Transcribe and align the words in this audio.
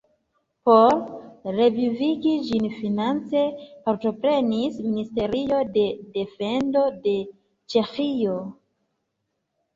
Por 0.67 0.93
revivigi 1.57 2.31
ĝin 2.47 2.65
finance 2.77 3.43
partoprenis 3.91 4.81
Ministerio 4.87 5.61
de 5.77 5.85
defendo 6.17 6.83
de 7.07 7.15
Ĉeĥio. 7.77 8.37